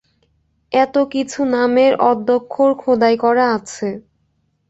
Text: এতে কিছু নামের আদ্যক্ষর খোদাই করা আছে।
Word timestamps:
এতে 0.71 1.01
কিছু 1.13 1.39
নামের 1.53 1.93
আদ্যক্ষর 2.09 2.71
খোদাই 2.81 3.15
করা 3.23 3.45
আছে। 3.57 3.87